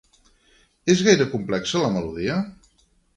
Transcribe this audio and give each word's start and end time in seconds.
És 0.93 1.03
gaire 1.07 1.27
complexa, 1.33 1.83
la 1.83 1.91
melodia? 1.99 2.39